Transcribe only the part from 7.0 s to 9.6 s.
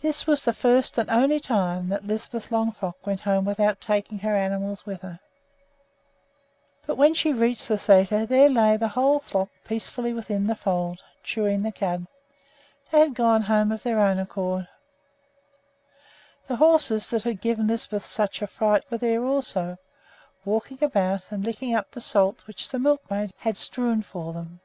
she reached the sæter there lay the whole flock